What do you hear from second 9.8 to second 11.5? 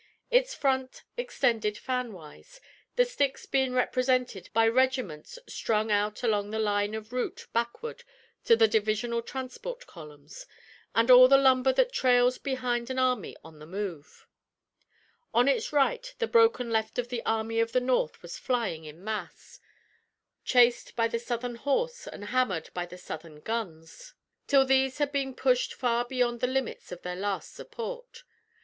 columns, and all the